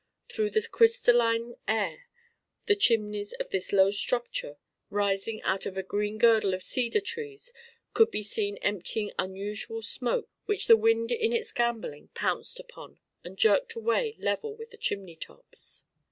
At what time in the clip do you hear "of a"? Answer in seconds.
5.67-5.83